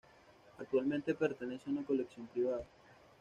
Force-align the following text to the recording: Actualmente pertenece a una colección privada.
Actualmente 0.57 1.13
pertenece 1.13 1.65
a 1.69 1.73
una 1.73 1.85
colección 1.85 2.25
privada. 2.25 2.63